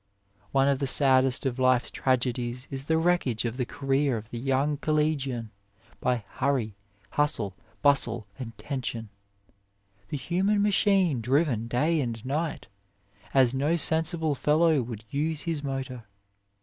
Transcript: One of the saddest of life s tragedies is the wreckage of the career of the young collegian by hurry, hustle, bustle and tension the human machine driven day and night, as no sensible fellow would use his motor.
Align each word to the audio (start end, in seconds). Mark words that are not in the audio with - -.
One 0.51 0.67
of 0.67 0.79
the 0.79 0.87
saddest 0.87 1.45
of 1.45 1.59
life 1.59 1.83
s 1.83 1.91
tragedies 1.91 2.67
is 2.71 2.85
the 2.85 2.97
wreckage 2.97 3.45
of 3.45 3.57
the 3.57 3.67
career 3.67 4.17
of 4.17 4.31
the 4.31 4.39
young 4.39 4.77
collegian 4.77 5.51
by 5.99 6.23
hurry, 6.27 6.75
hustle, 7.11 7.53
bustle 7.83 8.25
and 8.39 8.57
tension 8.57 9.09
the 10.09 10.17
human 10.17 10.63
machine 10.63 11.21
driven 11.21 11.67
day 11.67 12.01
and 12.01 12.25
night, 12.25 12.65
as 13.31 13.53
no 13.53 13.75
sensible 13.75 14.33
fellow 14.33 14.81
would 14.81 15.03
use 15.11 15.43
his 15.43 15.61
motor. 15.61 16.05